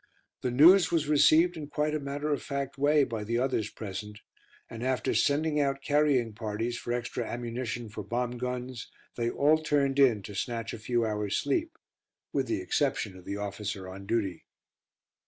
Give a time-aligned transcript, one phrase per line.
[0.41, 4.21] The news was received in quite a matter of fact way by the others present,
[4.67, 9.99] and after sending out carrying parties for extra ammunition for bomb guns, they all turned
[9.99, 11.77] in to snatch a few hours' sleep,
[12.33, 14.45] with the exception of the officer on duty.